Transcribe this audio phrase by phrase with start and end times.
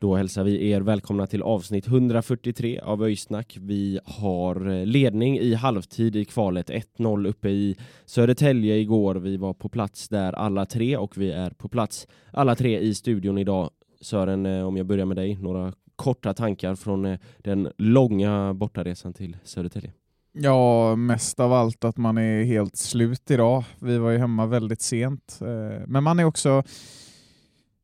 [0.00, 3.56] Då hälsar vi er välkomna till avsnitt 143 av Öjsnack.
[3.60, 9.14] Vi har eh, ledning i halvtid i kvalet 1-0 uppe i Södertälje igår.
[9.14, 12.94] Vi var på plats där alla tre och vi är på plats alla tre i
[12.94, 13.70] studion idag.
[14.00, 19.12] Sören, eh, om jag börjar med dig, några korta tankar från eh, den långa bortaresan
[19.12, 19.92] till Södertälje.
[20.32, 23.64] Ja, mest av allt att man är helt slut idag.
[23.78, 25.38] Vi var ju hemma väldigt sent.
[25.86, 26.62] Men man är också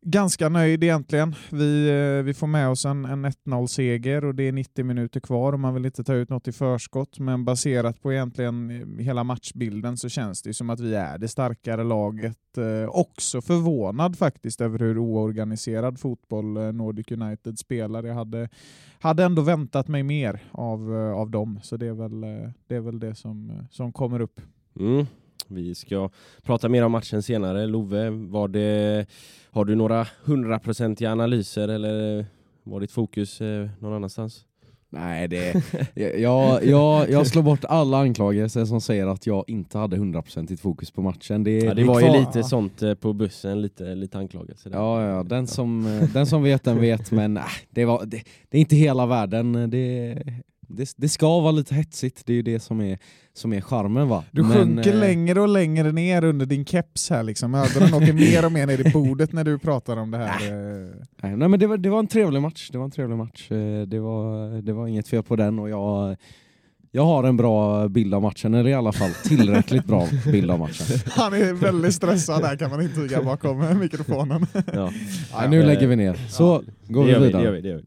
[0.06, 1.34] ganska nöjd egentligen.
[1.50, 5.52] Vi, eh, vi får med oss en, en 1-0-seger och det är 90 minuter kvar
[5.52, 7.18] och man vill inte ta ut något i förskott.
[7.18, 11.18] Men baserat på egentligen eh, hela matchbilden så känns det ju som att vi är
[11.18, 12.58] det starkare laget.
[12.58, 18.04] Eh, också förvånad faktiskt över hur oorganiserad fotboll Nordic United spelar.
[18.04, 18.48] Jag hade,
[18.98, 22.20] hade ändå väntat mig mer av, av dem, så det är väl
[22.66, 24.40] det, är väl det som, som kommer upp.
[24.80, 25.06] Mm.
[25.48, 26.10] Vi ska
[26.42, 27.66] prata mer om matchen senare.
[27.66, 29.06] Love, var det,
[29.50, 32.26] har du några hundraprocentiga analyser eller
[32.62, 34.44] var ditt fokus eh, någon annanstans?
[34.90, 35.62] Nej, det,
[36.20, 40.90] jag, jag, jag slår bort alla anklagelser som säger att jag inte hade hundraprocentigt fokus
[40.90, 41.44] på matchen.
[41.44, 44.68] Det, Ja, det är var ju lite sånt eh, på bussen, lite, lite anklagelse.
[44.68, 44.78] där.
[44.78, 48.22] Ja, ja den, som, eh, den som vet den vet, men äh, det, var, det,
[48.48, 49.70] det är inte hela världen.
[49.70, 50.22] Det,
[50.68, 52.98] det, det ska vara lite hetsigt, det är ju det som är,
[53.34, 54.24] som är charmen va.
[54.30, 57.54] Du Men, sjunker eh, längre och längre ner under din keps här liksom.
[57.54, 60.26] Ögonen åker mer och mer ner i bordet när du pratar om det här.
[60.26, 60.88] eh.
[61.22, 62.68] Nej, nej, men det var, det var en trevlig match.
[62.72, 63.50] Det var en trevlig match.
[63.50, 66.16] Eh, Det var, det var inget fel på den och jag,
[66.90, 70.58] jag har en bra bild av matchen, eller i alla fall tillräckligt bra bild av
[70.58, 70.98] matchen.
[71.10, 74.46] Han är väldigt stressad här kan man intyga bakom eh, mikrofonen.
[74.74, 74.90] Ja.
[75.32, 76.14] Ja, nu lägger vi ner.
[76.28, 77.42] Så går det vi gör vi, vidare.
[77.42, 77.82] det gör vi, det gör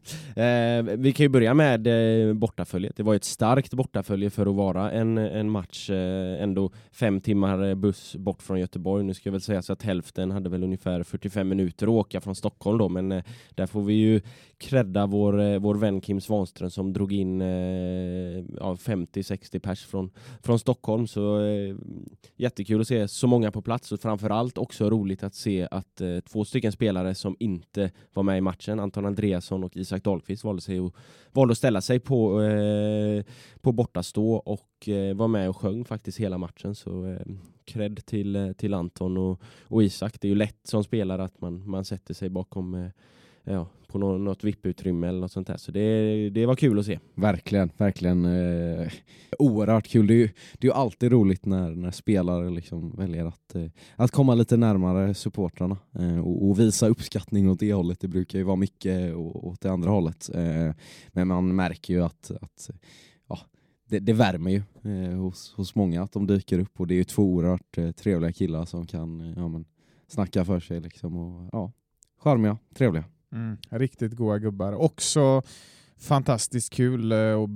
[0.86, 0.90] vi.
[0.90, 1.86] Eh, vi kan ju börja med
[2.28, 2.96] eh, bortaföljet.
[2.96, 7.68] Det var ett starkt bortafölje för att vara en, en match, eh, ändå fem timmar
[7.68, 9.04] eh, buss bort från Göteborg.
[9.04, 12.20] Nu ska jag väl säga så att hälften hade väl ungefär 45 minuter att åka
[12.20, 13.24] från Stockholm då, men eh,
[13.54, 14.20] där får vi ju
[14.60, 17.48] credda vår, eh, vår vän Kim Svanström som drog in eh,
[18.56, 20.10] ja, 50-60 pers från,
[20.42, 21.06] från Stockholm.
[21.06, 21.76] Så eh,
[22.36, 26.44] jättekul att se så många på plats och framförallt också roligt att se att två
[26.44, 30.78] stycken spelare som inte var med i matchen, Anton Andreasson och Isak Dahlqvist valde, sig
[30.78, 30.92] att,
[31.32, 33.24] valde att ställa sig på, eh,
[33.60, 36.74] på bortastå och eh, var med och sjöng faktiskt hela matchen.
[36.74, 37.20] Så eh,
[37.64, 40.20] cred till, eh, till Anton och, och Isak.
[40.20, 42.90] Det är ju lätt som spelare att man, man sätter sig bakom eh,
[43.44, 45.56] ja, på något, något VIP-utrymme eller något sånt där.
[45.56, 46.98] Så det, det var kul att se.
[47.14, 48.24] Verkligen, verkligen.
[48.24, 48.92] Eh,
[49.38, 50.06] oerhört kul.
[50.06, 50.28] Det är ju,
[50.58, 54.56] det är ju alltid roligt när, när spelare liksom väljer att, eh, att komma lite
[54.56, 58.00] närmare supportrarna eh, och, och visa uppskattning åt det hållet.
[58.00, 60.30] Det brukar ju vara mycket åt det andra hållet.
[60.34, 60.74] Eh,
[61.08, 62.70] men man märker ju att, att
[63.28, 63.38] ja,
[63.88, 66.98] det, det värmer ju eh, hos, hos många att de dyker upp och det är
[66.98, 69.64] ju två oerhört eh, trevliga killar som kan eh, ja, men,
[70.08, 71.72] snacka för sig liksom och ja,
[72.18, 73.04] charmiga, trevliga.
[73.32, 74.72] Mm, riktigt goa gubbar.
[74.72, 75.42] Också
[76.00, 77.48] fantastiskt kul eh, och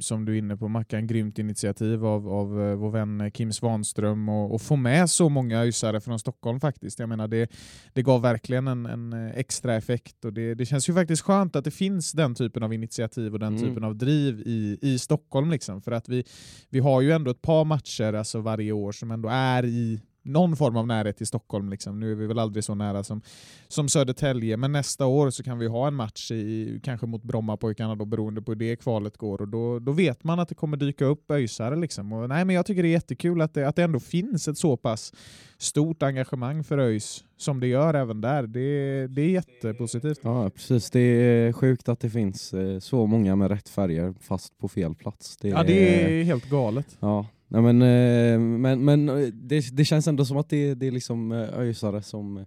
[0.00, 3.52] som du är inne på Mackan, grymt initiativ av, av eh, vår vän eh, Kim
[3.52, 6.98] Svanström och, och få med så många ÖISare från Stockholm faktiskt.
[6.98, 7.50] Jag menar det,
[7.92, 11.64] det gav verkligen en, en extra effekt och det, det känns ju faktiskt skönt att
[11.64, 13.68] det finns den typen av initiativ och den Mm.
[13.68, 16.24] typen av driv i, i Stockholm liksom för att vi,
[16.70, 20.00] vi har ju ändå ett par matcher alltså varje år som ändå är i
[20.32, 21.68] någon form av närhet till Stockholm.
[21.68, 22.00] Liksom.
[22.00, 23.22] Nu är vi väl aldrig så nära som,
[23.68, 27.94] som Södertälje, men nästa år så kan vi ha en match i, kanske mot Brommapojkarna
[27.94, 30.76] då, beroende på hur det kvalet går och då, då vet man att det kommer
[30.76, 31.76] dyka upp öisare.
[31.76, 32.12] Liksom.
[32.12, 34.58] Och, nej, men jag tycker det är jättekul att det, att det ändå finns ett
[34.58, 35.12] så pass
[35.58, 38.42] stort engagemang för ÖIS som det gör även där.
[38.42, 40.20] Det, det är jättepositivt.
[40.22, 40.90] Ja, precis.
[40.90, 44.94] Det är sjukt att det finns eh, så många med rätt färger fast på fel
[44.94, 45.36] plats.
[45.36, 46.96] Det Ja, det är helt galet.
[47.00, 50.86] Ja, nej men, eh, men, men eh, det, det känns ändå som att det, det
[50.86, 52.46] är liksom eh, öisare som,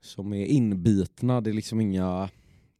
[0.00, 1.40] som är inbitna.
[1.40, 2.28] Det är liksom inga,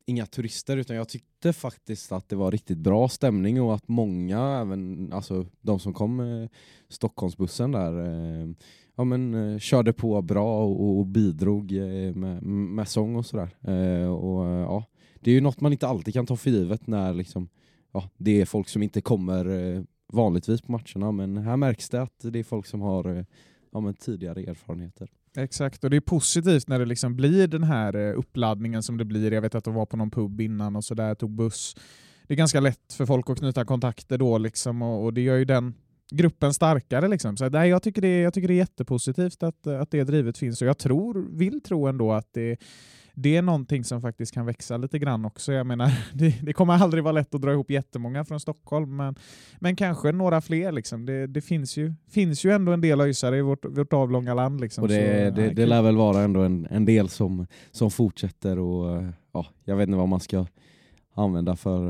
[0.06, 4.60] inga turister utan jag tyckte faktiskt att det var riktigt bra stämning och att många,
[4.60, 6.49] även alltså de som kom med
[6.88, 8.49] Stockholmsbussen där, eh,
[8.96, 11.72] ja, men, körde på bra och, och bidrog
[12.14, 13.50] med, med sång och sådär.
[14.08, 14.84] Och, ja,
[15.20, 17.49] det är ju något man inte alltid kan ta för givet när liksom,
[17.93, 22.19] ja, det är folk som inte kommer vanligtvis på matcherna men här märks det att
[22.20, 23.25] det är folk som har eh,
[23.72, 25.08] ja, men tidigare erfarenheter.
[25.37, 29.05] Exakt, och det är positivt när det liksom blir den här eh, uppladdningen som det
[29.05, 29.32] blir.
[29.32, 31.76] Jag vet att de var på någon pub innan och sådär, tog buss.
[32.26, 35.37] Det är ganska lätt för folk att knyta kontakter då liksom och, och det gör
[35.37, 35.75] ju den
[36.11, 37.08] gruppen starkare.
[37.08, 37.37] Liksom.
[37.37, 40.38] Så, nej, jag, tycker det, är- jag tycker det är jättepositivt att, att det drivet
[40.38, 42.56] finns och jag tror, vill tro ändå att det,
[43.20, 45.52] det är någonting som faktiskt kan växa lite grann också.
[45.52, 49.14] Jag menar, det, det kommer aldrig vara lätt att dra ihop jättemånga från Stockholm, men,
[49.58, 50.72] men kanske några fler.
[50.72, 51.06] Liksom.
[51.06, 54.60] Det, det finns, ju, finns ju ändå en del öjsare i vårt, vårt avlånga land.
[54.60, 54.82] Liksom.
[54.82, 57.90] Och det, Så, det, nej, det lär väl vara ändå en, en del som, som
[57.90, 60.46] fortsätter och ja, jag vet inte vad man ska
[61.14, 61.80] använda för,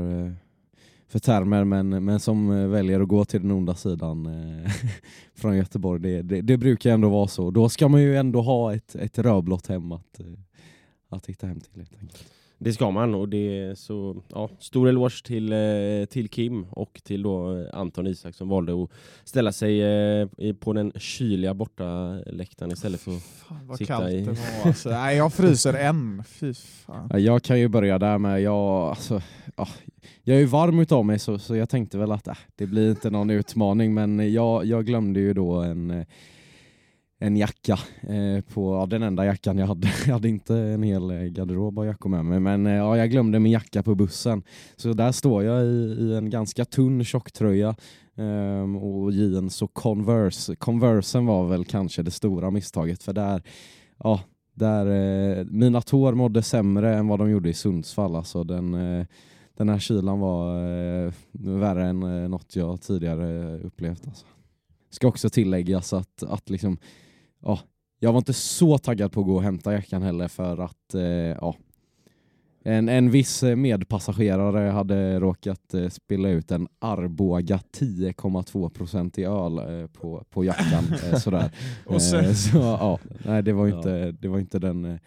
[1.07, 4.71] för termer men, men som väljer att gå till den onda sidan eh,
[5.35, 6.01] från Göteborg.
[6.01, 7.51] Det, det, det brukar ändå vara så.
[7.51, 10.25] Då ska man ju ändå ha ett, ett rödblått hem att, eh,
[11.09, 11.71] att hitta hem till.
[11.75, 12.25] Helt enkelt.
[12.61, 17.01] Det ska man och det är så ja, stor eloge till, eh, till Kim och
[17.03, 18.89] till då eh, Anton Isak som valde att
[19.23, 20.27] ställa sig eh,
[20.59, 24.37] på den kyliga borta läktaren istället för Fan vad sitta kallt i- det var.
[24.65, 24.89] Alltså.
[24.89, 26.23] Nej, jag fryser än.
[26.27, 27.07] Fy fan.
[27.11, 29.21] Ja, Jag kan ju börja där med, jag, alltså,
[29.55, 29.67] ja,
[30.23, 32.89] jag är ju varm utav mig så, så jag tänkte väl att äh, det blir
[32.89, 36.05] inte någon utmaning men jag, jag glömde ju då en, eh,
[37.21, 39.87] en jacka, eh, på, ja, den enda jackan jag hade.
[40.05, 43.11] Jag hade inte en hel eh, garderob av jackor med mig men eh, ja, jag
[43.11, 44.43] glömde min jacka på bussen.
[44.75, 47.75] Så där står jag i, i en ganska tunn tjocktröja
[48.15, 50.55] eh, och jeans och Converse.
[50.55, 53.43] Conversen var väl kanske det stora misstaget för där,
[53.97, 54.21] ja,
[54.53, 58.15] där eh, mina tår mådde sämre än vad de gjorde i Sundsvall.
[58.15, 59.05] Alltså den, eh,
[59.57, 64.07] den här kylan var eh, värre än eh, något jag tidigare upplevt.
[64.07, 64.25] Alltså.
[64.89, 66.77] Ska också tilläggas att, att liksom,
[67.43, 67.59] ja,
[67.99, 71.01] jag var inte så taggad på att gå och hämta jackan heller för att eh,
[71.01, 71.55] ja,
[72.63, 79.87] en, en viss medpassagerare hade råkat eh, spilla ut en Arboga 10,2% i öl eh,
[79.87, 80.83] på, på jackan.
[81.11, 81.51] Eh, sådär.
[81.85, 83.77] Och sen- Eh, så, ja, nej, det var ju Ja.
[83.77, 84.97] inte, det var inte den, eh,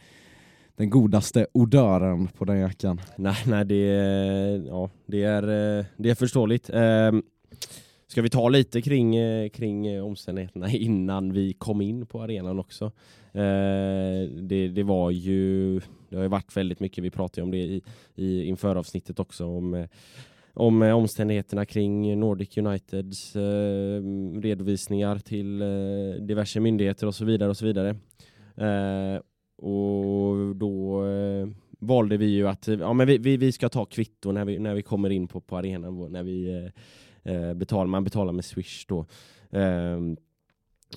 [0.76, 3.00] den godaste odören på den jackan.
[3.16, 5.42] Nej, nej det, är- ja, det, är,
[5.96, 6.70] det är förståeligt.
[8.12, 12.58] Ska vi ta lite kring, eh, kring eh, omständigheterna innan vi kom in på arenan
[12.58, 12.84] också?
[13.32, 17.58] Eh, Det, det var ju, det har ju varit väldigt mycket, vi pratade om det
[17.58, 17.82] i,
[18.14, 19.86] i inför avsnittet också, om, eh,
[20.54, 24.02] om omständigheterna kring Nordic Uniteds eh,
[24.42, 27.88] redovisningar till eh, diverse myndigheter och så vidare och så vidare.
[28.56, 29.20] Eh,
[29.66, 31.48] och då eh,
[31.78, 34.74] valde vi ju att ja, men vi, vi, vi ska ta kvitto när vi, när
[34.74, 36.70] vi kommer in på, på arenan, när vi
[37.22, 39.06] eh, betala, man betalar med Swish då.
[39.50, 40.00] Eh,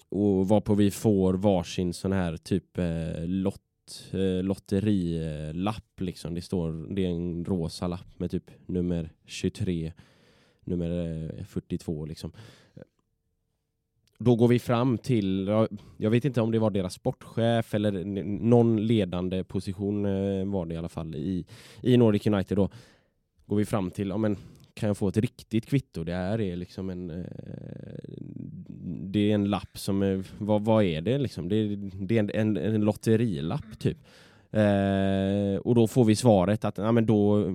[0.09, 6.33] och varpå vi får varsin sån här typ eh, lott, eh, lotterilapp liksom.
[6.33, 9.93] Det står, det är en rosa lapp med typ nummer 23,
[10.63, 10.89] nummer
[11.39, 12.31] eh, 42 liksom.
[14.17, 15.47] Då går vi fram till,
[15.97, 20.73] jag vet inte om det var deras sportchef eller någon ledande position eh, var det
[20.73, 21.45] i alla fall i,
[21.81, 22.69] i Nordic United då.
[23.45, 24.37] Går vi fram till, ja men
[24.75, 26.03] kan jag få ett riktigt kvitto?
[26.03, 27.25] Det här är liksom en eh,
[29.07, 31.49] det är en lapp som, är, vad, vad är det liksom?
[31.49, 33.97] Det, är- det är en, en, en lotterilapp typ.
[34.51, 37.53] Eh, och då får vi svaret att ja, men då,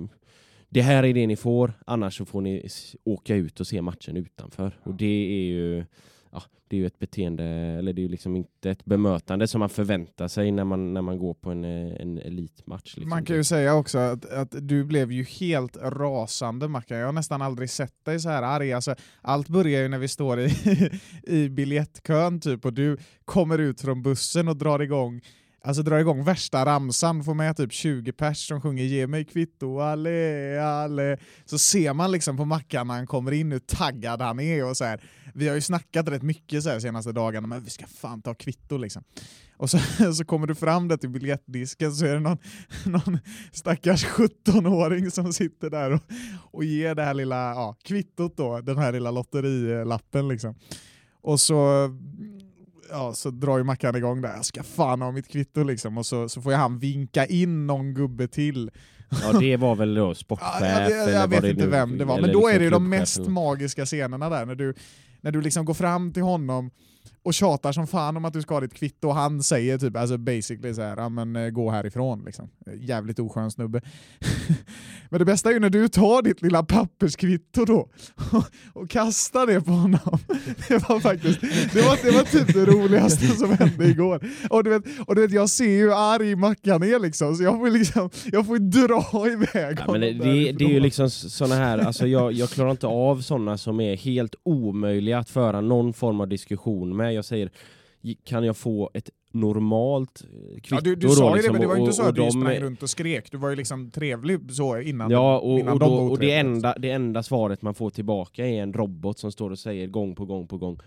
[0.69, 2.67] det här är det ni får, annars så får ni
[3.03, 4.71] åka ut och se matchen utanför.
[4.83, 5.05] Och det
[5.39, 5.85] är ju
[6.31, 9.59] ja, det är ju ett beteende, eller det är ju liksom inte ett bemötande som
[9.59, 12.95] man förväntar sig när man, när man går på en, eh, en elitmatch.
[12.95, 13.09] Liksom.
[13.09, 16.97] Man kan ju säga också att, att du blev ju helt rasande Mackan.
[16.97, 18.73] Jag har nästan aldrig sett dig så här arg.
[18.73, 20.49] Alltså, allt börjar ju när vi står i,
[21.23, 25.21] i biljettkön typ och du kommer ut från bussen och drar igång
[25.63, 29.79] Alltså dra igång värsta ramsan, får med typ 20 pers som sjunger ge mig kvitto,
[29.79, 31.17] alle, alle.
[31.45, 34.77] Så ser man liksom på Mackan när han kommer in hur taggad han är och
[34.77, 35.01] så här.
[35.33, 38.33] Vi har ju snackat rätt mycket så här senaste dagarna, men vi ska fan ta
[38.33, 39.03] kvitto liksom.
[39.57, 39.77] Och så,
[40.13, 42.37] så kommer du fram där till biljettdisken så är det någon,
[42.85, 43.19] någon
[43.51, 46.01] stackars 17-åring som sitter där och,
[46.51, 50.55] och ger det här lilla ja, kvittot då, den här lilla lotterilappen liksom.
[51.23, 51.89] Och så,
[52.91, 56.05] ja, så drar ju Mackan igång där, jag ska fan ha mitt kvitto liksom, och
[56.05, 58.71] så, så får ju han vinka in någon gubbe till.
[59.23, 62.05] Ja, det var väl då sportchef Ja, jag, jag, jag vet inte nu- vem det
[62.05, 64.73] var, men då är liksom det ju de mest eller- magiska scenerna där, när du,
[65.21, 66.71] när du liksom går fram till honom
[67.23, 69.97] och tjatar som fan om att du ska ha ditt kvitto och han säger typ
[69.97, 72.49] alltså basically så här, ja men eh, gå härifrån liksom.
[72.73, 73.81] Jävligt oskön snubbe.
[75.09, 77.89] men det bästa är ju när du tar ditt lilla papperskvitto då
[78.31, 78.43] och,
[78.81, 79.99] och kastar det på honom.
[80.67, 81.41] det var faktiskt,
[81.73, 84.25] det var, det var typ det roligaste som hände igår.
[84.49, 87.59] Och du vet, och du vet jag ser ju arg Mackan är liksom, så jag
[87.59, 91.77] får liksom, jag får dra iväg Ja, men det, det, är ju liksom såna här,
[91.77, 96.21] alltså jag, jag klarar inte av sådana som är helt omöjliga att föra någon form
[96.21, 97.10] av diskussion med.
[97.13, 97.51] Jag säger,
[98.23, 101.59] kan jag få ett normalt eh, kvitto Ja, du, du då, sa ju liksom, det,
[101.59, 103.31] men det var ju inte så att du de- sprang runt och skrek.
[103.31, 106.19] Du var ju liksom trevlig så innan, Ja, och, innan och, de då, var och
[106.19, 109.87] det, enda, det enda svaret man får tillbaka är en robot som står och säger
[109.87, 110.79] gång på gång på gång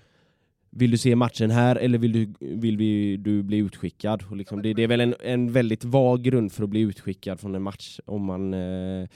[0.77, 4.25] Vill du se matchen här eller vill du, vill vi, du bli utskickad?
[4.31, 7.41] Och liksom, det, det är väl en, en väldigt vag grund för att bli utskickad
[7.41, 9.09] från en match om man, eh,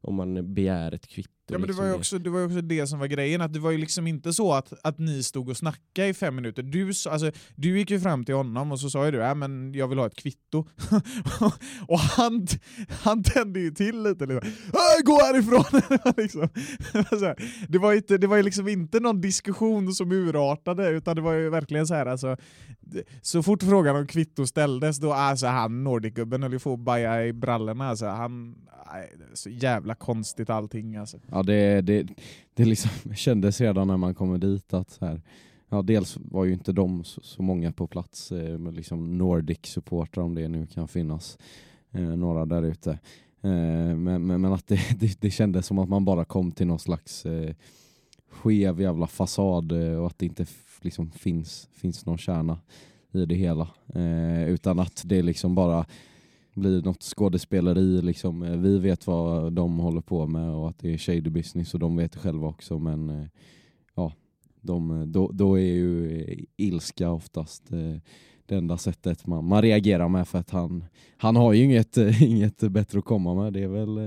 [0.00, 1.30] om man begär ett kvitto.
[1.46, 3.40] Ja, men det, liksom var ju också, det var ju också det som var grejen,
[3.40, 6.36] att det var ju liksom inte så att, att ni stod och snackade i fem
[6.36, 6.62] minuter.
[6.62, 9.74] Du, alltså, du gick ju fram till honom och så sa ju du äh, men
[9.74, 10.64] jag vill ha ett kvitto.
[11.88, 12.46] och han,
[12.88, 14.26] han tände ju till lite.
[14.26, 14.48] Liksom.
[14.66, 15.80] "Äh, Gå härifrån!
[16.16, 16.48] Liksom,
[16.92, 17.36] det var så här,
[17.68, 21.32] det var, inte, det var ju liksom inte någon diskussion som urartade, utan det var
[21.32, 22.36] ju verkligen så här alltså,
[23.22, 27.26] så fort frågan om kvitto ställdes, då alltså han Nordic-gubben höll ju på att baja
[27.26, 27.88] i brallorna.
[27.88, 28.54] Alltså, han,
[29.34, 31.18] så jävla konstigt allting alltså.
[31.34, 32.06] Ja, det, det,
[32.54, 35.22] det liksom kändes redan när man kommer dit att så här,
[35.68, 40.22] ja, dels var ju inte de så, så många på plats, eh, med liksom Nordic-supportrar
[40.22, 41.38] om det nu kan finnas
[41.92, 42.90] eh, några där ute.
[43.42, 46.66] Eh, men, men, men att det, det, det kändes som att man bara kom till
[46.66, 47.54] någon slags eh,
[48.30, 50.46] skev jävla fasad eh, och att det inte
[50.80, 52.58] liksom finns, finns någon kärna
[53.12, 53.68] i det hela.
[53.94, 55.86] Eh, utan att det liksom bara
[56.54, 58.02] blir något skådespeleri.
[58.02, 58.42] Liksom.
[58.42, 61.80] Eh, vi vet vad de håller på med och att det är shady business och
[61.80, 62.78] de vet det själva också.
[62.78, 63.26] Men eh,
[63.94, 64.12] ja,
[64.60, 67.62] de, eh, då, då är ju ilska oftast
[68.46, 70.84] det enda sättet man, man reagerar med för att han,
[71.16, 73.52] han har ju inget, inget bättre att komma med.
[73.52, 73.98] Det är väl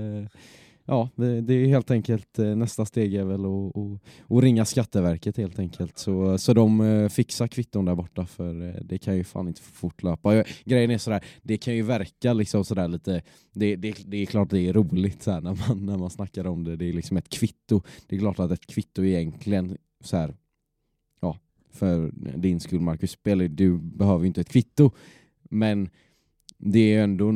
[0.90, 4.64] Ja, det, det är helt enkelt eh, nästa steg är väl att, att, att ringa
[4.64, 5.98] Skatteverket helt enkelt.
[5.98, 9.60] Så, så de eh, fixar kvitton där borta för eh, det kan ju fan inte
[9.60, 10.44] fortlöpa.
[10.64, 14.50] Grejen är sådär, det kan ju verka liksom sådär lite, det, det, det är klart
[14.50, 16.76] det är roligt så här när, man, när man snackar om det.
[16.76, 17.82] Det är liksom ett kvitto.
[18.06, 20.34] Det är klart att ett kvitto egentligen så här,
[21.20, 21.38] ja,
[21.70, 24.90] för din skull Marcus, spelar, du behöver ju inte ett kvitto.
[25.50, 25.90] Men
[26.58, 27.32] det är ändå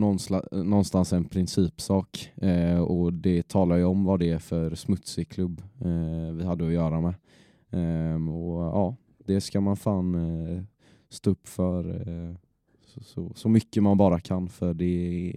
[0.53, 5.63] någonstans en principsak eh, och det talar ju om vad det är för smutsig klubb
[5.81, 7.15] eh, vi hade att göra med.
[7.71, 10.63] Eh, och ja, det ska man fan eh,
[11.11, 12.35] stå upp för eh,
[12.87, 15.33] så, så, så mycket man bara kan för det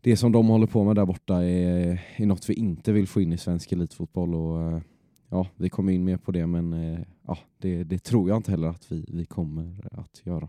[0.00, 3.20] det som de håller på med där borta är, är något vi inte vill få
[3.20, 4.80] in i svensk elitfotboll och eh,
[5.28, 8.50] ja, vi kommer in mer på det men eh, ja, det, det tror jag inte
[8.50, 10.48] heller att vi, vi kommer att göra.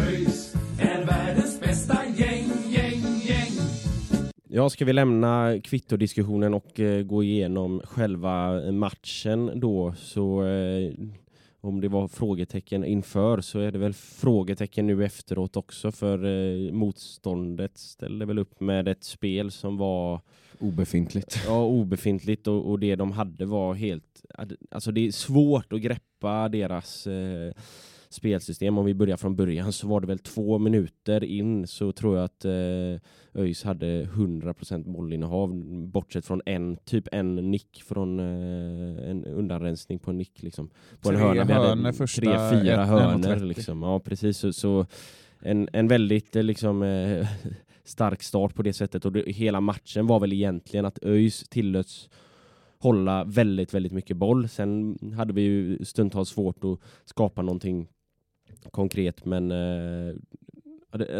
[0.00, 3.52] ÖIS är världens bästa gäng, gäng, gäng.
[4.48, 10.92] Ja, ska vi lämna kvittodiskussionen och eh, gå igenom själva matchen då så eh,
[11.60, 16.72] om det var frågetecken inför så är det väl frågetecken nu efteråt också för eh,
[16.72, 20.20] motståndet ställde väl upp med ett spel som var
[20.60, 21.42] Obefintligt.
[21.46, 24.24] ja, obefintligt och, och det de hade var helt...
[24.70, 27.52] Alltså det är svårt att greppa deras eh,
[28.10, 28.78] spelsystem.
[28.78, 32.24] Om vi börjar från början så var det väl två minuter in så tror jag
[32.24, 35.50] att eh, ÖIS hade 100% bollinnehav
[35.88, 40.70] bortsett från en, typ en nick från eh, en undanrensning på en nick liksom.
[41.00, 41.44] På en Tre hörna.
[41.44, 42.86] Vi hörnor hade första tre, fyra 1,30.
[42.86, 43.82] hörnor liksom.
[43.82, 44.38] Ja, precis.
[44.38, 44.86] Så, så
[45.40, 47.28] en, en väldigt eh, liksom eh,
[47.84, 52.08] stark start på det sättet och det, hela matchen var väl egentligen att ÖIS tillåts
[52.78, 54.48] hålla väldigt, väldigt mycket boll.
[54.48, 57.88] Sen hade vi ju stundtals svårt att skapa någonting
[58.70, 60.14] konkret, men eh,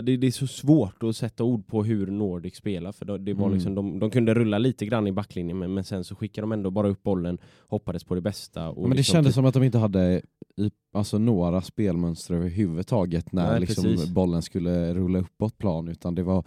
[0.03, 3.35] det, det är så svårt att sätta ord på hur Nordic spelar, för det- det
[3.35, 3.55] var Mm.
[3.55, 6.53] liksom, de, de kunde rulla lite grann i backlinjen, men, men sen så skickade de
[6.53, 8.69] ändå bara upp bollen, hoppades på det bästa.
[8.69, 10.23] Och Ja, men det liksom kändes typ- som att de inte hade
[10.57, 14.09] i, alltså, några spelmönster överhuvudtaget när Nej, liksom, precis.
[14.11, 16.45] bollen skulle rulla uppåt plan, utan det var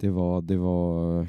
[0.00, 1.26] det var, det var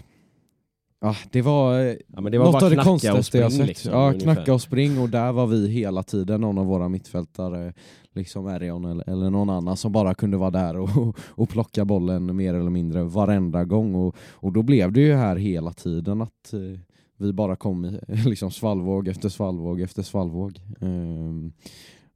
[1.00, 3.68] Ja, det var, eh, Ja, det var något bara av det konstigaste jag sett.
[3.68, 4.34] liksom, ja, ungefär.
[4.36, 7.74] knacka och spring och där var vi hela tiden, någon av våra mittfältare,
[8.16, 12.36] liksom Erion eller, eller någon annan som bara kunde vara där och, och plocka bollen
[12.36, 13.96] mer eller mindre varenda gång.
[13.96, 16.80] Och, och då blev det ju här hela tiden att eh,
[17.18, 20.60] vi bara kom i liksom svallvåg efter svallvåg efter svallvåg.
[20.80, 21.54] Um,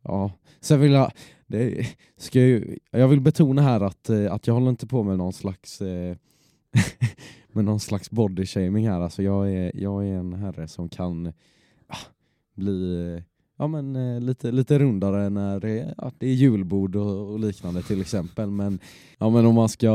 [0.02, 0.32] ja.
[0.60, 1.12] Sen vill jag,
[1.48, 1.88] det,
[2.18, 5.34] ska ju, jag vill betona här att, eh, att jag håller inte på med någon
[5.34, 6.16] slags eh,
[7.52, 9.02] med någon slags body shaming här.
[9.02, 11.34] Alltså jag, är, jag är en herre som kan
[11.88, 11.98] ah,
[12.56, 13.24] bli eh,
[13.60, 17.82] ja, men, eh, lite, lite rundare när det, ja, det är julbord och, och liknande
[17.82, 18.52] till exempel.
[18.52, 18.80] Men,
[19.18, 19.88] ja, men om man ska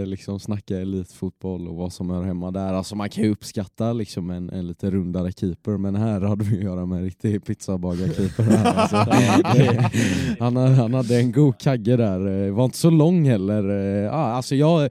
[0.00, 2.72] eh, liksom snacka elitfotboll och vad som hör hemma där.
[2.74, 6.56] Alltså man kan ju uppskatta liksom en, en lite rundare keeper men här hade vi
[6.56, 8.66] att göra med en riktig pizzabagarkeeper.
[8.66, 8.96] Alltså,
[10.38, 13.68] han, ha- han hade en god kagge där, Eh, var inte så lång heller.
[13.70, 14.90] Eh, Ja, alltså jag,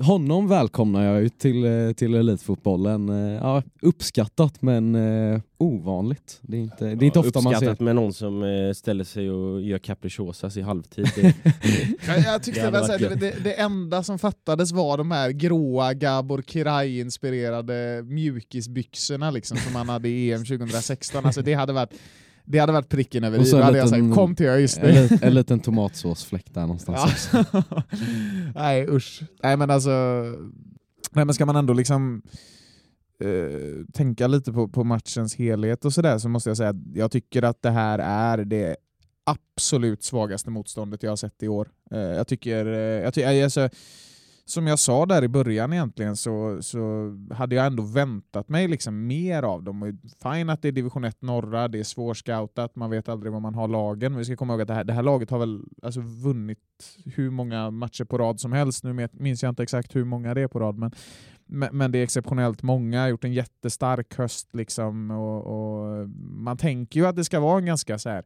[0.00, 3.08] honom välkomnar jag ut till, eh, till elitfotbollen.
[3.08, 6.38] Eh, Ja, uppskattat men eh, ovanligt.
[6.42, 7.56] Det är inte, det är inte ofta man ser.
[7.56, 11.08] Uppskattat med någon som ställer sig och gör capricciosa i halvtid.
[11.14, 11.22] Det,
[12.06, 15.94] Jag, jag tyckte Det här, det, det, det enda som fattades var de här gråa
[15.94, 21.26] Gabor Kirai-inspirerade mjukisbyxorna liksom, som han hade i EM 2016.
[21.26, 21.94] Alltså, det, hade varit,
[22.46, 23.50] det hade varit pricken över i.
[23.50, 24.78] Då hade jag liten- sagt kom till ÖIS.
[24.78, 27.30] En, lit- en liten tomatsåsfläck där någonstans.
[27.32, 27.44] Ja.
[28.54, 29.22] Nej usch.
[29.42, 29.90] Nej men alltså,
[31.12, 32.22] nej, men ska man ändå liksom
[33.24, 37.10] eh, tänka lite på, på matchens helhet och sådär så måste jag säga att jag
[37.10, 38.76] tycker att det här är det
[39.24, 41.68] absolut svagaste motståndet jag har sett i år.
[41.90, 43.68] Eh, jag tycker, eh, jag ty alltså,
[44.48, 49.06] som jag sa där i början egentligen så, så hade jag ändå väntat mig liksom
[49.06, 49.98] mer av dem.
[50.22, 53.54] Fine att det är division 1 norra, det är svårscoutat, man vet aldrig vad man
[53.54, 54.12] har lagen.
[54.12, 56.58] Men vi ska komma ihåg att det här, det här laget har väl alltså vunnit
[57.04, 58.84] hur många matcher på rad som helst.
[58.84, 60.90] Nu minns jag inte exakt hur många det är på rad, men,
[61.46, 65.10] men, men det är exceptionellt många, gjort en jättestark höst liksom.
[65.10, 68.24] Och, och man tänker ju att det ska vara en ganska så här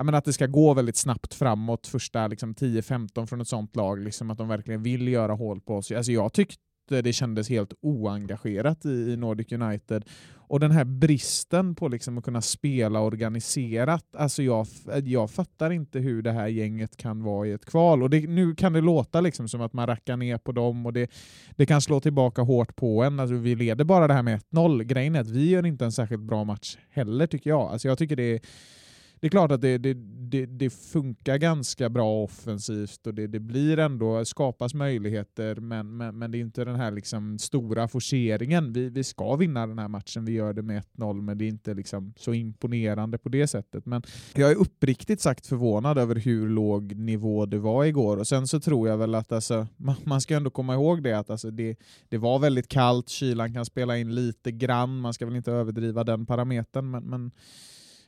[0.00, 3.76] ja, men att det ska gå väldigt snabbt framåt första liksom, 10-15 från ett sånt
[3.76, 5.92] lag, liksom, att de verkligen vill göra hål på oss.
[5.92, 10.04] Alltså, jag tyckte det kändes helt oengagerat i, i Nordic United.
[10.32, 14.66] Och den här bristen på liksom, att kunna spela organiserat, alltså jag,
[15.04, 18.02] jag fattar inte hur det här gänget kan vara i ett kval.
[18.02, 20.92] Och det, nu kan det låta liksom som att man rackar ner på dem och
[20.92, 21.10] det,
[21.56, 23.20] det kan slå tillbaka hårt på en.
[23.20, 24.82] Alltså, vi leder bara det här med 1-0.
[24.82, 27.72] Grejen är att vi gör inte en särskilt bra match heller tycker jag.
[27.72, 28.40] Alltså, jag tycker det är
[29.20, 29.94] det är klart att det, det,
[30.30, 36.18] det, det funkar ganska bra offensivt och det, det blir ändå, skapas möjligheter men, men,
[36.18, 38.72] men det är inte den här liksom stora forceringen.
[38.72, 41.48] Vi, vi ska vinna den här matchen, vi gör det med 1-0 men det är
[41.48, 43.86] inte liksom så imponerande på det sättet.
[43.86, 44.02] Men
[44.34, 48.60] jag är uppriktigt sagt förvånad över hur låg nivå det var igår och sen så
[48.60, 51.76] tror jag väl att alltså, man, man ska ändå komma ihåg det att alltså det,
[52.08, 56.04] det var väldigt kallt, kylan kan spela in lite grann, man ska väl inte överdriva
[56.04, 57.30] den parametern men, men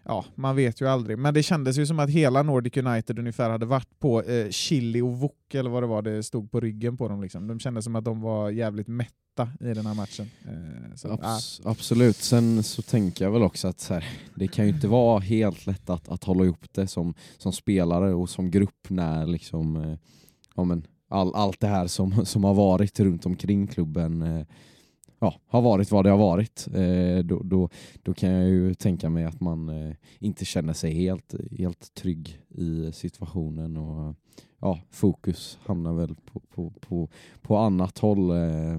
[0.04, 1.18] ja, man vet ju aldrig.
[1.18, 5.00] Men det kändes ju som att hela Nordic United ungefär hade varit på eh, chili
[5.00, 7.22] och wok, eller vad det var det stod på ryggen på dem.
[7.22, 7.46] Liksom.
[7.46, 10.30] De kändes som att de var jävligt mätta i den här matchen.
[10.44, 11.38] Eh, så, ah.
[11.64, 15.20] Absolut, sen så tänker jag väl också att så här, det kan ju inte vara
[15.20, 19.76] helt lätt att, att hålla ihop det som, som spelare och som grupp när liksom,
[19.76, 19.98] eh,
[20.56, 24.46] ja, men all, allt det här som, som har varit runt omkring klubben eh,
[25.22, 26.68] ja, har varit vad det har varit.
[26.74, 27.68] Eh, då, då,
[28.02, 32.38] då kan jag ju tänka mig att man eh, inte känner sig helt, helt trygg
[32.48, 34.14] i situationen och
[34.60, 37.08] ja, fokus hamnar väl på, på, på,
[37.42, 38.30] på annat håll.
[38.30, 38.78] Eh,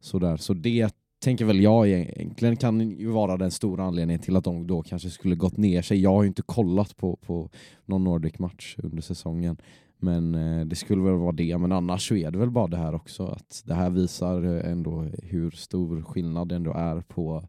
[0.00, 0.36] sådär.
[0.36, 0.94] Så det
[1.24, 5.10] tänker väl jag egentligen kan ju vara den stora anledningen till att de då kanske
[5.10, 6.00] skulle gått ner sig.
[6.00, 7.50] Jag har ju inte kollat på, på
[7.86, 9.56] någon Nordic-match under säsongen.
[10.04, 11.58] Men eh, det skulle väl vara det.
[11.58, 13.26] Men annars så är det väl bara det här också.
[13.26, 17.48] Att det här visar eh, ändå hur stor skillnad det ändå är på,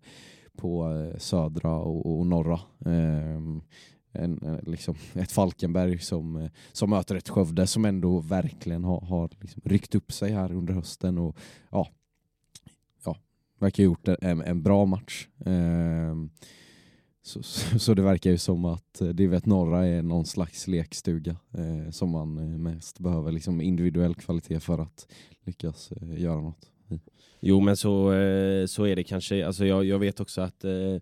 [0.58, 2.60] på eh, södra och, och norra.
[2.86, 3.62] Ehm,
[4.12, 9.30] en, liksom ett Falkenberg som, eh, som möter ett Skövde som ändå verkligen har, har
[9.42, 11.38] liksom ryckt upp sig här under hösten och
[11.72, 11.88] ja,
[13.06, 13.16] ja
[13.60, 15.28] verkar ha gjort en, en bra match.
[15.46, 16.16] Eh,
[17.26, 21.36] så, så, så det verkar ju som att eh, Divet Norra är någon slags lekstuga
[21.54, 25.08] eh, som man eh, mest behöver liksom individuell kvalitet för att
[25.46, 26.72] lyckas eh, göra något.
[27.40, 29.46] Jo men så, eh, så är det kanske.
[29.46, 30.98] Alltså jag, jag vet också att eh,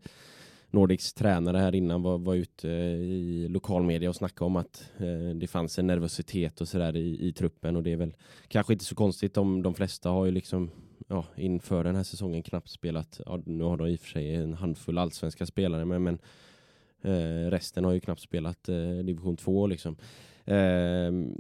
[0.72, 5.36] Nordics tränare här innan var, var ute eh, i lokalmedia och snackade om att eh,
[5.36, 8.16] det fanns en nervositet och sådär i, i truppen och det är väl
[8.48, 10.72] kanske inte så konstigt om de flesta har ju liksom
[11.08, 14.36] ja, inför den här säsongen knappt spelat, ja, nu har de i och för sig
[14.36, 16.20] en handfull allsvenska spelare men, men
[17.02, 19.96] eh, resten har ju knappt spelat eh, division 2 liksom.
[20.46, 21.36] Ehm,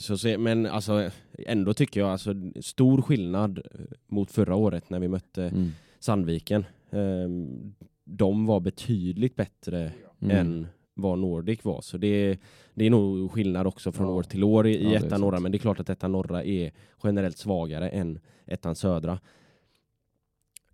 [0.00, 4.98] så, se- men alltså, ändå tycker jag alltså, stor skillnad eh, mot förra året när
[5.00, 5.70] vi mötte Mm.
[5.98, 6.64] Sandviken.
[6.90, 7.74] Ehm,
[8.04, 10.36] de var betydligt bättre Mm.
[10.36, 10.66] än
[10.98, 11.80] vad Nordic var.
[11.80, 12.38] Så det,
[12.74, 14.12] det är nog skillnad också från Ja.
[14.12, 15.40] år till år i, Ja, i är ettan norra.
[15.40, 19.20] Men det är klart att ettan norra är generellt svagare än ettan södra.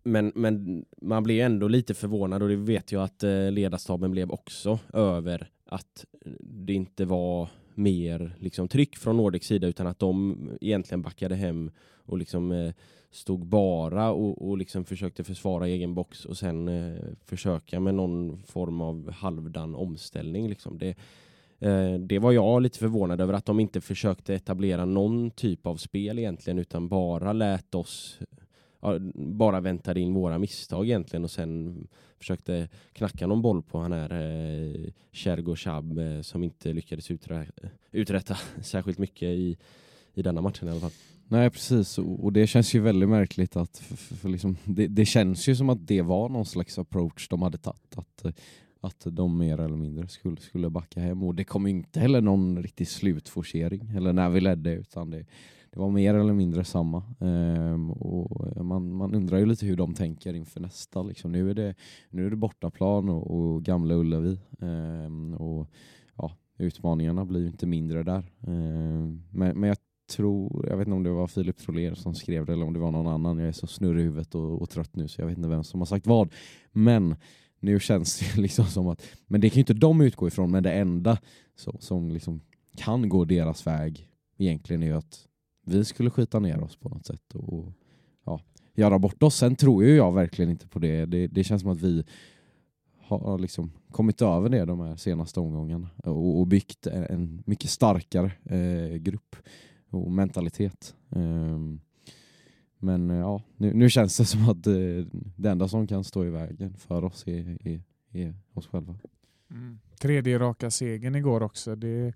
[0.02, 4.30] Men, men man blir ändå lite förvånad och det vet jag att eh, ledarstaben blev
[4.30, 6.04] också över att
[6.40, 11.70] det inte var mer liksom, tryck från Nordics sida utan att de egentligen backade hem
[12.06, 12.72] och liksom eh,
[13.10, 18.42] stod bara och, och liksom försökte försvara egen box och sen eh, försöka med någon
[18.42, 20.48] form av halvdan omställning.
[20.48, 20.78] Liksom.
[20.78, 20.96] Det,
[21.58, 25.76] eh, det var jag lite förvånad över att de inte försökte etablera någon typ av
[25.76, 28.18] spel egentligen utan bara lät oss
[29.14, 31.86] bara väntade in våra misstag egentligen och sen
[32.18, 37.46] försökte knacka någon boll på han här eh, Shergo Chab eh, som inte lyckades uträ
[37.92, 39.56] uträtta särskilt mycket i,
[40.14, 40.90] i denna matchen i alla fall.
[41.28, 44.86] Nej precis, och och det känns ju väldigt märkligt att för, för, för liksom, det,
[44.86, 47.98] det känns ju som att det var någon slags approach de hade tagit.
[47.98, 48.32] Att, eh,
[48.80, 51.22] att de mer eller mindre skulle, skulle backa hem.
[51.22, 55.26] Och det kom ju inte heller någon riktig slutforcering eller när vi ledde utan det,
[55.74, 57.02] det var mer eller mindre samma.
[57.20, 61.02] Ehm, och eh, man, man undrar ju lite hur de tänker inför nästa.
[61.02, 61.32] Liksom.
[61.32, 61.74] Nu, är det,
[62.10, 64.38] nu är det bortaplan och, och gamla Ullevi.
[64.60, 65.70] Ehm, och
[66.16, 68.24] ja, utmaningarna blir ju inte mindre där.
[68.46, 69.78] Ehm, men, men jag
[70.10, 72.80] tror, jag vet inte om det var Filip Troler som skrev det eller om det
[72.80, 73.38] var någon annan.
[73.38, 75.64] Jag är så snurrig i huvudet och, och trött nu så jag vet inte vem
[75.64, 76.32] som har sagt vad.
[76.72, 77.16] Men
[77.60, 80.62] nu känns det liksom som att, men det kan ju inte de utgå ifrån, men
[80.62, 81.18] det enda
[81.56, 82.40] så, som liksom
[82.76, 84.08] kan gå deras väg
[84.38, 85.28] egentligen är ju att
[85.64, 87.72] vi skulle skita ner oss på något sätt och
[88.24, 88.40] ja,
[88.74, 89.36] göra bort oss.
[89.36, 91.06] Sen tror ju jag verkligen inte på det.
[91.06, 92.04] Det, det känns som att vi
[93.06, 97.70] har liksom kommit över det de här senaste omgångarna och, och byggt en, en mycket
[97.70, 99.36] starkare eh, grupp
[99.90, 100.94] och mentalitet.
[101.08, 101.80] Um,
[102.78, 106.24] men eh, ja, nu, nu känns det som att eh, det enda som kan stå
[106.24, 108.94] i vägen för oss är, är, är oss själva.
[109.50, 109.78] Mm.
[109.98, 111.76] Tredje raka segern igår också.
[111.76, 112.14] Det,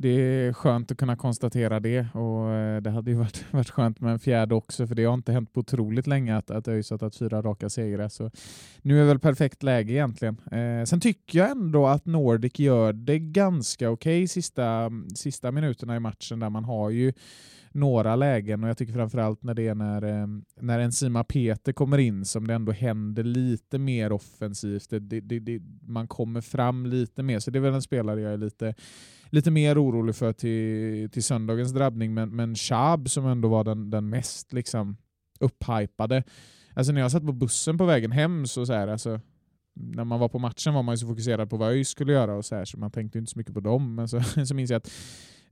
[0.00, 4.00] det är skönt att kunna konstatera det och eh, det hade ju varit, varit skönt
[4.00, 6.90] med en fjärde också för det har inte hänt på otroligt länge att, att ÖIS
[6.90, 8.08] har tagit fyra raka segrar.
[8.08, 8.30] Så
[8.82, 10.36] nu är väl perfekt läge egentligen.
[10.52, 16.00] Eh, sen tycker jag ändå att Nordic gör det ganska okej sista, sista minuterna i
[16.00, 17.12] matchen där man har ju
[17.72, 20.26] några lägen och jag tycker framförallt när det är när, eh,
[20.60, 24.90] när Enzima Peter kommer in som det ändå händer lite mer offensivt.
[24.90, 28.32] Det, det, det, man kommer fram lite mer, så det är väl en spelare jag
[28.32, 28.74] är lite,
[29.30, 32.14] lite mer orolig för till, till söndagens drabbning.
[32.14, 34.96] Men, men Shab som ändå var den, den mest liksom,
[35.40, 36.22] upphypade.
[36.74, 39.20] Alltså när jag satt på bussen på vägen hem så, så här, alltså,
[39.74, 42.34] när man var på matchen var man ju så fokuserad på vad ÖIS skulle göra
[42.34, 43.94] och så här, så man tänkte inte så mycket på dem.
[43.94, 44.90] Men så, så minns jag att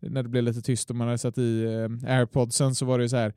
[0.01, 3.05] när det blev lite tyst och man hade satt i eh, airpodsen så var det
[3.05, 3.35] ju så här.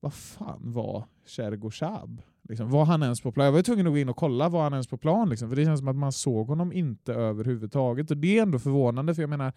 [0.00, 2.22] Vad fan var Shergo Shab?
[2.50, 3.44] Liksom, var han ens på plan?
[3.44, 5.28] Jag var ju tvungen att gå in och kolla, var han ens på plan?
[5.28, 8.10] Liksom, för det känns som att man såg honom inte överhuvudtaget.
[8.10, 9.52] Och det är ändå förvånande, för jag menar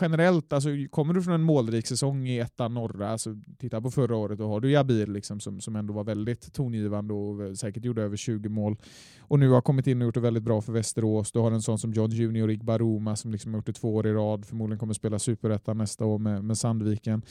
[0.00, 4.16] generellt, alltså, kommer du från en målrik säsong i ettan norra, alltså, titta på förra
[4.16, 8.02] året, då har du Jabir liksom, som, som ändå var väldigt tongivande och säkert gjorde
[8.02, 8.76] över 20 mål.
[9.20, 11.32] Och nu har kommit in och gjort det väldigt bra för Västerås.
[11.32, 14.06] Du har en sån som John Junior Igbaroma som liksom har gjort det två år
[14.06, 17.22] i rad, förmodligen kommer spela superettan nästa år med, med Sandviken.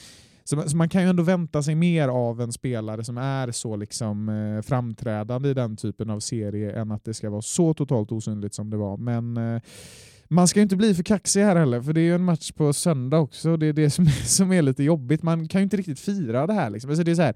[0.49, 3.75] Så, så man kan ju ändå vänta sig mer av en spelare som är så
[3.75, 8.11] liksom, eh, framträdande i den typen av serie än att det ska vara så totalt
[8.11, 8.97] osynligt som det var.
[8.97, 9.61] Men eh,
[10.27, 12.51] man ska ju inte bli för kaxig här heller, för det är ju en match
[12.51, 13.51] på söndag också.
[13.51, 15.23] och Det är det som är, som är lite jobbigt.
[15.23, 16.69] Man kan ju inte riktigt fira det här.
[16.69, 16.89] Liksom.
[16.89, 17.35] Alltså det är så här,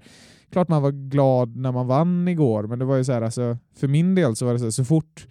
[0.50, 3.58] klart man var glad när man vann igår, men det var ju så här, alltså,
[3.76, 5.26] för min del så var det så här, så fort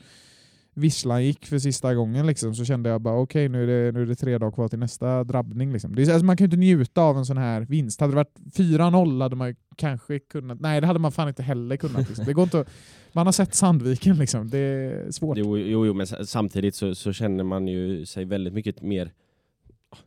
[0.73, 4.01] visslan gick för sista gången liksom, så kände jag bara okej, nu, är det, nu
[4.01, 5.73] är det tre dagar kvar till nästa drabbning.
[5.73, 5.95] Liksom.
[5.95, 7.99] Det är, alltså, man kan ju inte njuta av en sån här vinst.
[7.99, 10.59] Hade det varit 4-0 hade man kanske kunnat...
[10.59, 12.07] Nej, det hade man fan inte heller kunnat.
[12.07, 12.25] Liksom.
[12.25, 12.69] Det går inte att,
[13.11, 14.49] man har sett Sandviken, liksom.
[14.49, 15.37] det är svårt.
[15.37, 19.11] Jo, jo, jo men samtidigt så, så känner man ju sig väldigt mycket mer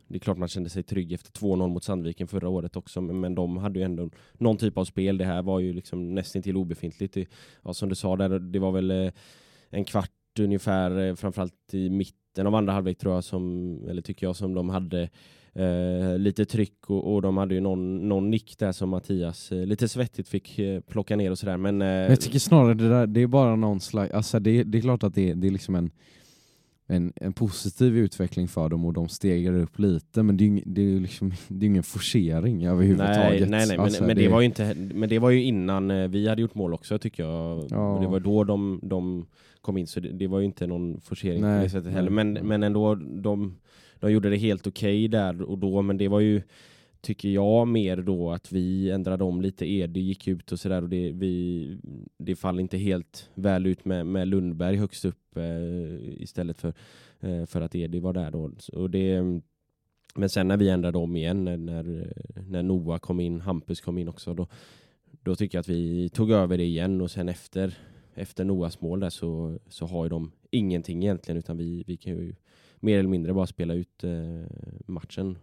[0.07, 3.19] det är klart man kände sig trygg efter 2-0 mot Sandviken förra året också, men,
[3.19, 5.17] men de hade ju ändå någon typ av spel.
[5.17, 7.13] Det här var ju liksom nästintill obefintligt.
[7.13, 7.27] Det,
[7.63, 9.11] ja, som du sa, där, det var väl eh,
[9.69, 14.27] en kvart ungefär, eh, framförallt i mitten av andra halvlek tror jag, som, eller tycker
[14.27, 15.09] jag, som de hade
[15.53, 19.65] eh, lite tryck och, och de hade ju någon, någon nick där som Mattias eh,
[19.65, 21.57] lite svettigt fick eh, plocka ner och sådär.
[21.57, 24.63] Men, eh, Men jag tycker snarare det där, det är bara någon slags, alltså det,
[24.63, 25.91] det är klart att det, det är liksom en,
[26.87, 30.61] en, en positiv utveckling för dem och de stegar upp lite men det är ju
[30.65, 33.49] det är liksom, det är ingen forcering överhuvudtaget.
[33.49, 36.07] Nej, nej, nej Alltså, men, men det, var inte, men det var ju innan eh,
[36.07, 37.67] vi hade gjort mål också tycker jag.
[37.69, 37.93] Ja.
[37.93, 39.25] Och det var då de, de
[39.63, 42.09] kom in så det, det var ju inte någon forcering på Nej, det sättet heller.
[42.09, 43.59] Men, men ändå, de,
[43.99, 46.41] de gjorde det helt okej där och då, men det var ju
[47.01, 49.65] tycker jag mer då att vi ändrade om lite.
[49.65, 51.77] Edi gick ut och sådär och det, vi,
[52.17, 56.73] det faller inte helt väl ut med, med Lundberg högst upp eh, istället för,
[57.19, 58.51] eh, för att Edi var där då.
[58.73, 59.21] Och det,
[60.15, 62.13] men sen när vi ändrade om igen, när, när,
[62.47, 64.47] när Noah kom in, Hampus kom in också, då,
[65.23, 67.77] då tycker jag att vi tog över det igen och sen efter,
[68.15, 72.13] efter Noahs mål där så, så har ju de ingenting egentligen utan vi, vi kan
[72.13, 72.35] ju
[72.79, 74.11] mer eller mindre bara spela ut eh,
[74.85, 75.37] matchen.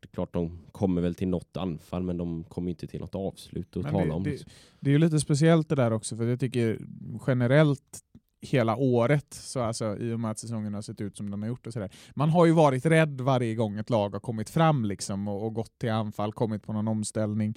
[0.00, 3.14] Det är klart de kommer väl till något anfall men de kommer inte till något
[3.14, 4.22] avslut att Men tala det, om.
[4.22, 4.44] Det,
[4.80, 6.78] det är ju lite speciellt det där också, för jag tycker
[7.26, 8.00] generellt
[8.44, 11.48] hela året, så alltså, i och med att säsongen har sett ut som den har
[11.48, 11.90] gjort och sådär.
[12.14, 15.54] Man har ju varit rädd varje gång ett lag har kommit fram liksom och, och
[15.54, 17.54] gått till anfall, kommit på någon omställning.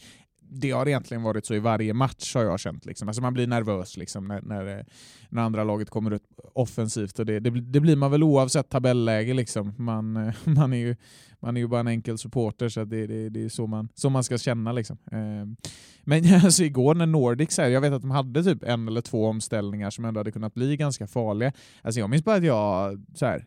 [0.49, 2.85] Det har egentligen varit så i varje match har jag känt.
[2.85, 3.07] Liksom.
[3.07, 4.83] Alltså man blir nervös liksom, när, när, eh,
[5.29, 7.19] när andra laget kommer ut offensivt.
[7.19, 9.33] Och det, det, det blir man väl oavsett tabelläge.
[9.33, 9.73] Liksom.
[9.77, 10.95] Man, eh, man, är ju,
[11.39, 14.09] man är ju bara en enkel supporter så det, det, det är så man, så
[14.09, 14.71] man ska känna.
[14.71, 14.97] Liksom.
[15.11, 15.55] Ehm,
[16.03, 19.25] men alltså, igår när Nordics, här, jag vet att de hade typ en eller två
[19.25, 21.53] omställningar som ändå hade kunnat bli ganska farliga.
[21.81, 23.45] Alltså, jag minns bara att jag så här,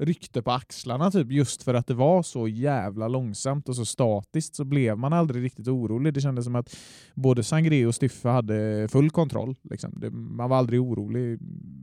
[0.00, 4.54] ryckte på axlarna typ just för att det var så jävla långsamt och så statiskt
[4.54, 6.14] så blev man aldrig riktigt orolig.
[6.14, 6.76] Det kändes som att
[7.14, 9.56] både Sangre och Styffe hade full kontroll.
[9.62, 9.92] Liksom.
[9.96, 11.38] Det, man var aldrig orolig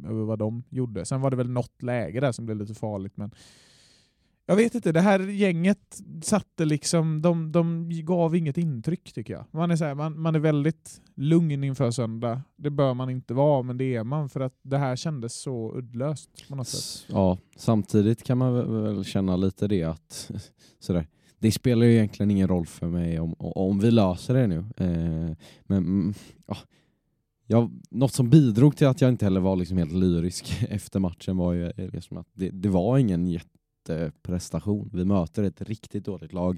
[0.05, 1.05] över vad de gjorde.
[1.05, 3.31] Sen var det väl något läge där som blev lite farligt men
[4.49, 9.45] jag vet inte, det här gänget satte liksom, de, de gav inget intryck tycker jag.
[9.51, 12.41] Man är, så här, man, man är väldigt lugn inför söndag.
[12.55, 15.73] Det bör man inte vara, men det är man för att det här kändes så
[15.77, 17.05] uddlöst på något sätt.
[17.09, 20.31] Ja, samtidigt kan man väl- väl känna lite det att
[20.79, 21.07] sådär,
[21.39, 24.57] det spelar ju egentligen ingen roll för mig om, om vi löser det nu.
[24.57, 26.13] Eh, men mm,
[26.47, 26.57] ja,
[27.47, 31.37] jag, något som bidrog till att jag inte heller var liksom helt lyrisk efter matchen
[31.37, 33.27] var ju eh, liksom att det, det var ingen
[33.93, 34.89] jätteprestation.
[34.93, 36.57] Vi möter ett riktigt dåligt lag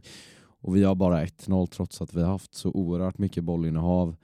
[0.62, 4.15] och vi har bara 1-0 trots att vi har haft så oerhört mycket bollinnehav.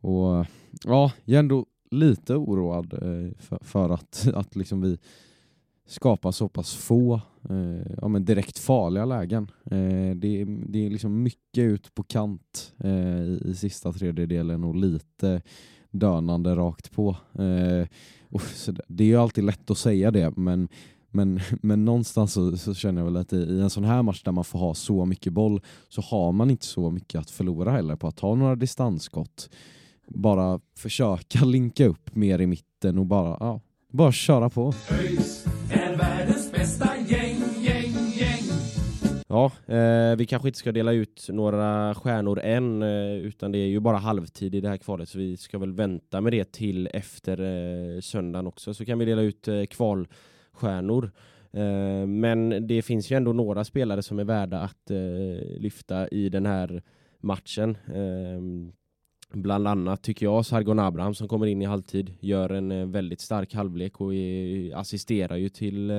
[0.00, 0.46] Och
[0.84, 4.98] ja, jag är ändå lite oroad eh, för, för att, att liksom vi
[5.86, 7.14] skapar så pass få
[7.50, 9.50] eh, ja, men direkt farliga lägen.
[9.64, 14.64] Eh, det, är- det är liksom mycket ut på kant eh, i, i sista tredjedelen
[14.64, 15.42] och lite
[15.90, 17.16] dönande rakt på.
[17.32, 17.86] Eh,
[18.28, 20.68] och så det- det är ju alltid lätt att säga det men
[21.14, 24.22] men, men någonstans så, så känner jag väl att i, i en sån här match
[24.22, 27.70] där man får ha så mycket boll så har man inte så mycket att förlora
[27.70, 29.50] heller på att ta några distansskott.
[30.08, 33.60] Bara försöka linka upp mer i mitten och bara, ja,
[33.92, 34.74] bara köra på.
[39.28, 43.66] Ja, eh, vi kanske inte ska dela ut några stjärnor än, eh, utan det är
[43.66, 46.88] ju bara halvtid i det här kvalet, så vi ska väl vänta med det till
[46.92, 51.10] efter eh, söndagen också, så kan vi dela ut eh, kvalstjärnor stjärnor.
[51.54, 56.28] Eh, men det finns ju ändå några spelare som är värda att eh, lyfta i
[56.28, 56.82] den här
[57.20, 57.78] matchen.
[57.94, 58.72] Ehm,
[59.32, 63.20] bland annat tycker jag Sargon Abraham som kommer in i halvtid gör en eh, väldigt
[63.20, 64.12] stark halvlek och
[64.74, 65.92] assisterar ju till,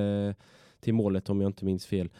[0.80, 2.10] till målet om jag inte minns fel.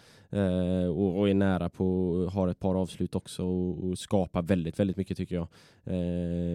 [0.90, 4.96] Och, och är nära på, har ett par avslut också och, och skapar väldigt, väldigt
[4.96, 5.49] mycket tycker jag.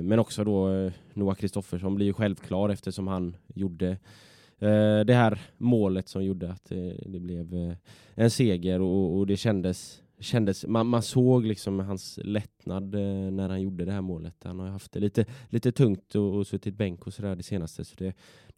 [0.03, 3.97] Men också då Noah Kristoffersson blir ju självklar eftersom han gjorde
[4.61, 7.73] Eh, det här målet som gjorde att eh, det blev eh,
[8.15, 13.49] en seger och, och det kändes kändes, man, man såg liksom hans lättnad eh, när
[13.49, 14.35] han gjorde det här målet.
[14.43, 17.85] Han har haft det lite, lite tungt och, och suttit bänk och sådär det senaste
[17.85, 18.05] så det,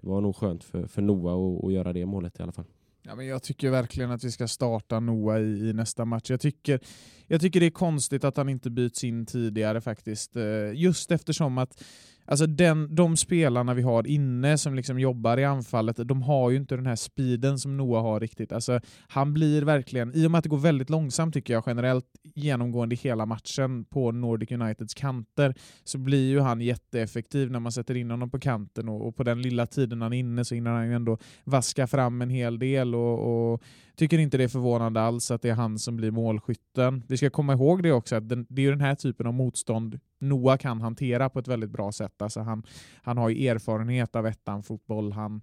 [0.02, 2.66] det var nog skönt för, för Noah att- att göra det målet i alla fall.
[3.06, 6.30] Ja, men jag tycker verkligen att vi ska starta Noah i, i nästa match.
[6.30, 6.80] Jag tycker,
[7.34, 10.36] jag tycker det är konstigt att han inte byts in tidigare faktiskt.
[10.36, 10.43] Eh,
[10.74, 11.84] just eftersom att
[12.26, 16.58] alltså den, de spelarna vi har inne som liksom jobbar i anfallet, de har ju
[16.58, 18.52] inte den här speeden som Noah har riktigt.
[18.52, 22.06] Alltså, han blir verkligen, i och med att det går väldigt långsamt tycker jag generellt
[22.24, 27.96] genomgående hela matchen på Nordic Uniteds kanter, så blir ju han jätteeffektiv när man sätter
[27.96, 30.72] in honom på kanten och, och på den lilla tiden han är inne så hinner
[30.72, 33.63] han ju ändå vaska fram en hel del och, och
[33.96, 37.04] tycker inte det är förvånande alls att det är han som blir målskytten.
[37.23, 39.99] Ska komma ihåg det också, att den, det är ju den här typen av motstånd
[40.19, 42.21] Noah kan hantera på ett väldigt bra sätt.
[42.21, 42.63] Alltså han,
[43.03, 45.41] han har ju erfarenhet av ettan-fotboll, han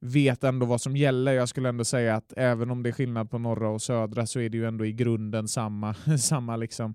[0.00, 1.32] vet ändå vad som gäller.
[1.32, 4.40] Jag skulle ändå säga att även om det är skillnad på norra och södra så
[4.40, 6.94] är det ju ändå i grunden samma, samma liksom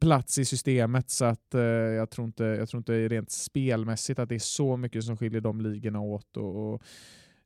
[0.00, 4.28] plats i systemet så att eh, jag, tror inte, jag tror inte rent spelmässigt att
[4.28, 6.36] det är så mycket som skiljer de ligorna åt.
[6.36, 6.82] Och, och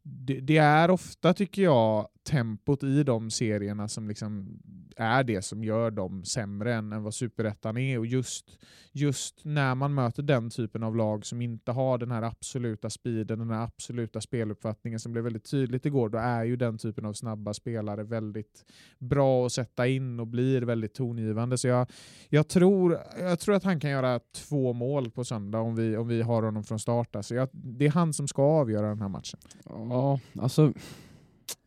[0.03, 4.61] det, det, är ofta, tycker jag, tempot i de serierna som liksom
[4.97, 7.99] är det som gör dem sämre än, än vad superettan är.
[7.99, 8.59] Och just,
[8.93, 13.39] just när man möter den typen av lag som inte har den här absoluta speeden,
[13.39, 17.13] den här absoluta speluppfattningen som blev väldigt tydligt igår, då är ju den typen av
[17.13, 18.65] snabba spelare väldigt
[18.99, 21.59] bra att sätta in och blir väldigt tongivande.
[21.59, 21.91] Så jag,
[22.29, 26.09] jag, tror, jag tror att han kan göra två mål på söndag om vi, om
[26.09, 27.17] vi har honom från start.
[27.17, 29.41] Alltså jag, det är han som ska avgöra den här matchen.
[29.65, 30.73] Ja, alltså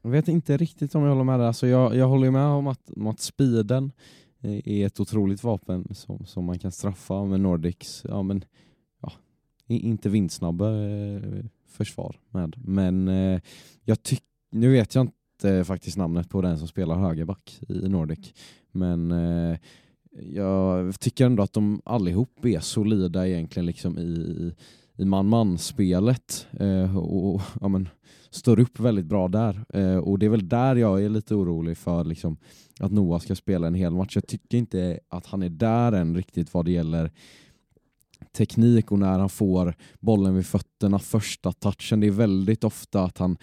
[0.01, 1.47] jag vet inte riktigt om jag håller med där.
[1.47, 3.91] Alltså jag, jag håller med om att, om att speeden
[4.41, 8.03] eh, är ett otroligt vapen som, som man kan straffa med Nordics.
[8.07, 8.43] Ja, men,
[9.01, 9.11] ja,
[9.67, 11.21] inte vindsnabba eh,
[11.67, 12.55] försvar med.
[12.65, 13.41] Men eh,
[13.83, 18.33] jag tyck, nu vet jag inte faktiskt namnet på den som spelar högerback i Nordic.
[18.71, 19.57] Men eh,
[20.21, 24.53] jag tycker ändå att de allihop är solida egentligen liksom i,
[24.97, 26.47] i man-man-spelet.
[26.51, 27.89] Eh, och, och, ja, men,
[28.35, 29.65] står upp väldigt bra där.
[29.69, 32.37] Eh, och det är väl där jag är lite orolig för liksom,
[32.79, 34.15] att Noah ska spela en hel match.
[34.15, 37.11] Jag tycker inte att han är där än riktigt vad det gäller
[38.31, 41.99] teknik och när han får bollen vid fötterna första touchen.
[41.99, 43.37] Det är väldigt ofta att han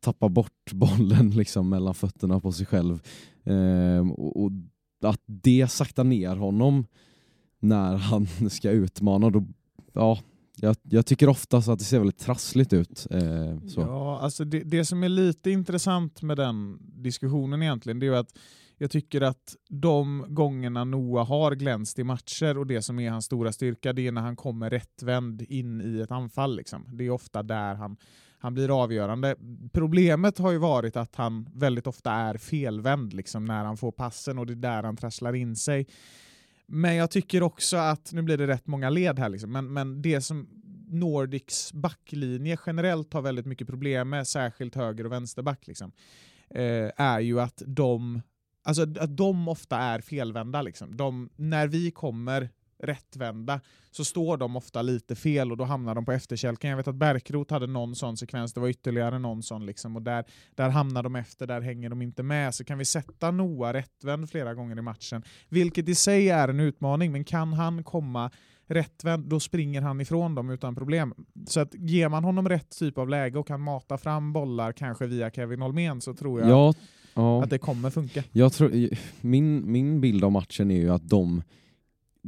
[0.00, 3.02] tappar bort bollen liksom mellan fötterna på sig själv.
[3.44, 4.50] Eh, och, och,
[5.00, 6.86] att det saktar ner honom
[7.58, 9.44] när han ska utmana, då,
[9.92, 10.18] ja,
[10.60, 13.06] jag, jag, tycker oftast att det ser väldigt trassligt ut.
[13.10, 18.12] Eh, ja, alltså det, det, som är lite intressant med den diskussionen egentligen, det är
[18.12, 18.38] att
[18.78, 23.24] jag tycker att de gångerna Noah har glänst i matcher och det som är hans
[23.24, 26.56] stora styrka, det är när han kommer rättvänd in i ett anfall.
[26.56, 26.88] Liksom.
[26.92, 27.96] Det är ofta där han,
[28.38, 29.36] han blir avgörande.
[29.72, 34.38] Problemet har ju varit att han väldigt ofta är felvänd liksom, när han får passen
[34.38, 35.86] och det är där han trasslar in sig.
[36.66, 40.02] Men jag tycker också att, nu blir det rätt många led här, liksom, men, men
[40.02, 40.48] det som
[40.88, 45.92] Nordics backlinje generellt har väldigt mycket problem med, särskilt höger och vänsterback, liksom,
[46.50, 48.22] eh, är ju att de,
[48.62, 50.62] alltså, att de ofta är felvända.
[50.62, 50.96] Liksom.
[50.96, 53.60] De, när vi kommer rättvända
[53.90, 56.70] så står de ofta lite fel och då hamnar de på efterkälken.
[56.70, 60.02] Jag vet att Bärkrot hade någon sån sekvens, det var ytterligare någon sån liksom, och
[60.02, 62.54] där, där hamnar de efter, där hänger de inte med.
[62.54, 66.60] Så kan vi sätta Noah rättvänd flera gånger i matchen, vilket i sig är en
[66.60, 68.30] utmaning, men kan han komma
[68.66, 71.14] rättvänd, då springer han ifrån dem utan problem.
[71.46, 75.06] Så att ger man honom rätt typ av läge och kan mata fram bollar, kanske
[75.06, 76.74] via Kevin Holmén, så tror jag ja,
[77.14, 77.42] ja.
[77.42, 78.24] att det kommer funka.
[78.32, 78.88] Jag tror,
[79.20, 81.42] min, min bild av matchen är ju att de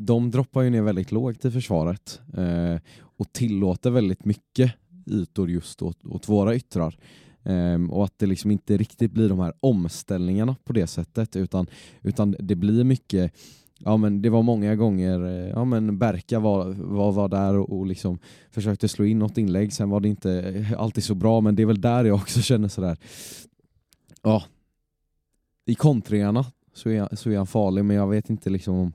[0.07, 4.73] de droppar ju ner väldigt lågt i försvaret eh, och tillåter väldigt mycket
[5.07, 6.99] ytor just åt, åt våra yttrar.
[7.43, 11.67] Eh, och att det liksom inte riktigt blir de här omställningarna på det sättet utan,
[12.03, 13.33] utan det blir mycket
[13.81, 17.79] Ja men det var många gånger, eh, ja men Berka var, var, var där och,
[17.79, 18.19] och liksom
[18.51, 21.63] försökte slå in något inlägg, sen var det inte eh, alltid så bra men det
[21.63, 22.97] är väl där jag också känner sådär,
[24.23, 24.43] ja
[25.67, 28.93] i kontringarna så är, så är han farlig men jag vet inte liksom om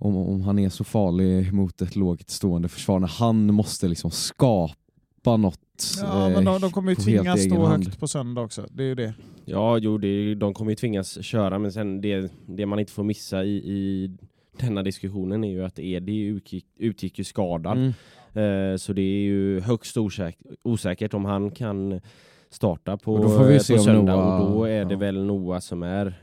[0.00, 4.10] om, om han är så farlig mot ett lågt stående försvar när han måste liksom
[4.10, 5.60] skapa något
[6.00, 8.66] Ja, men de, de kommer ju tvingas stå högt på söndag också.
[8.70, 9.14] Det är ju det.
[9.44, 13.04] Ja, jo, det, de kommer ju tvingas köra, men sen det, det man inte får
[13.04, 14.10] missa i, i
[14.58, 17.78] denna diskussionen är ju att Edi utgick, utgick ju skadad.
[17.78, 17.92] Mm.
[18.32, 22.00] Eh, så det är ju högst osäk osäkert om han kan
[22.50, 24.98] starta på, och då får vi på se söndag Noah, och då är det ja.
[24.98, 26.14] väl Noah som är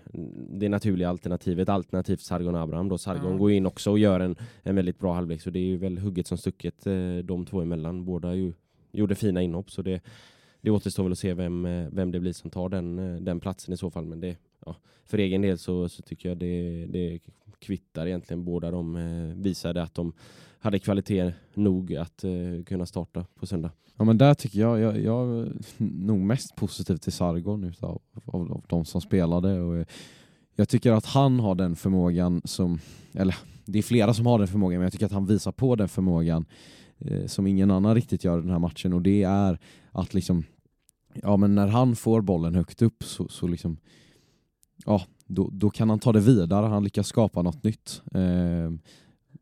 [0.49, 2.89] det naturliga alternativet, alternativt Sargon Abraham.
[2.89, 3.37] Då Sargon Ja.
[3.37, 5.97] går in också och gör en, en väldigt bra halvlek så det är ju väl
[5.97, 8.05] hugget som stucket eh, de två emellan.
[8.05, 8.53] Båda ju,
[8.91, 10.01] gjorde fina inhopp så det,
[10.61, 13.39] det återstår väl att se vem, eh, vem det blir som tar den, eh, den
[13.39, 14.05] platsen i så fall.
[14.05, 17.19] Men det, ja, för egen del så, så tycker jag det, det
[17.59, 18.43] kvittar egentligen.
[18.43, 20.13] Båda de eh, visade att de
[20.59, 23.71] hade kvalitet nog att eh, kunna starta på söndag.
[23.97, 28.51] Ja men där tycker jag, jag, jag är nog mest positiv till Sargon utav av,
[28.51, 29.85] av de som spelade och eh,
[30.55, 32.79] jag tycker att han har den förmågan som,
[33.13, 35.75] eller det är flera som har den förmågan men jag tycker att han visar på
[35.75, 36.45] den förmågan
[36.97, 39.59] eh, som ingen annan riktigt gör i den här matchen och det är
[39.91, 40.43] att liksom
[41.13, 43.77] ja men när han får bollen högt upp så, så liksom
[44.85, 48.01] ja då, då kan han ta det vidare, han lyckas skapa något nytt.
[48.13, 48.71] Eh,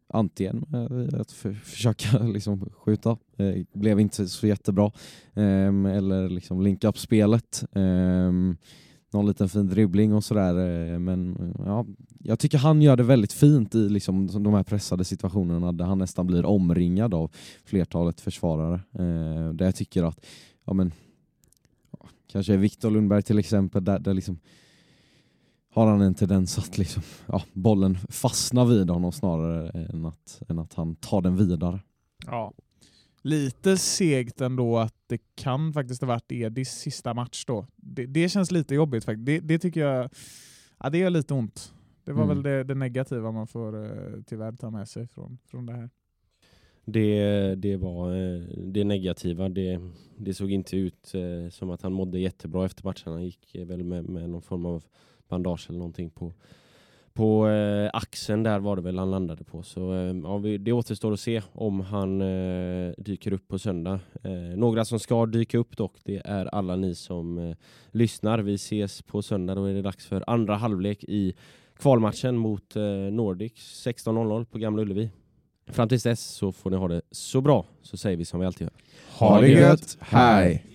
[0.07, 4.91] antingen eh, att för, försöka liksom skjuta, eh, blev inte så jättebra,
[5.33, 7.65] eh, eller liksom linka upp spelet.
[7.71, 8.31] Eh,
[9.15, 10.55] någon liten fin dribbling och sådär.
[10.93, 11.85] Eh, men ja,
[12.19, 15.97] jag tycker han gör det väldigt fint i liksom de här pressade situationerna där han
[15.97, 17.31] nästan blir omringad av
[17.65, 18.79] flertalet försvarare.
[18.99, 20.25] Ehm, där jag tycker att
[20.65, 20.91] ja, men,
[22.27, 24.39] kanske Viktor Lundberg till exempel, där, där liksom
[25.75, 30.59] har han en tendens att liksom, ja, bollen fastnar vid honom snarare än att, än
[30.59, 31.79] att han tar den vidare.
[32.25, 32.53] Ja.
[33.21, 37.65] Lite segt ändå att det kan faktiskt ha varit Edis sista match då.
[37.75, 39.25] Det, det känns lite jobbigt faktiskt.
[39.25, 40.09] Det, det tycker jag,
[40.79, 41.73] ja det gör lite ont.
[42.03, 42.35] Det var Mm.
[42.35, 45.89] väl det, det negativa man får eh, tyvärr ta med sig från, från det här.
[46.85, 49.49] Det, det var eh, det negativa.
[49.49, 49.79] Det,
[50.17, 53.13] det såg inte ut eh, som att han mådde jättebra efter matchen.
[53.13, 54.83] Han gick väl med, med någon form av
[55.29, 56.33] bandage eller någonting på,
[57.13, 59.63] på eh, axeln där var det väl han landade på.
[59.63, 63.99] Så eh, ja, vi, det återstår att se om han eh, dyker upp på söndag.
[64.23, 67.55] Eh, några som ska dyka upp dock, det är alla ni som eh,
[67.91, 68.39] lyssnar.
[68.39, 71.33] Vi ses på söndag, då är det dags för andra halvlek i
[71.79, 73.53] kvalmatchen mot eh, Nordic
[73.85, 75.09] 16.00 på Gamla Ullevi.
[75.67, 78.45] Fram tills dess så får ni ha det så bra, så säger vi som vi
[78.45, 78.73] alltid gör.
[79.19, 80.74] Ha det gött, hej!